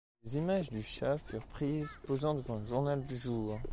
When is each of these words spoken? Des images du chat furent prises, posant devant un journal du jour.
Des 0.23 0.37
images 0.37 0.71
du 0.71 0.81
chat 0.81 1.19
furent 1.19 1.45
prises, 1.45 1.99
posant 2.07 2.33
devant 2.33 2.55
un 2.55 2.65
journal 2.65 3.05
du 3.05 3.19
jour. 3.19 3.59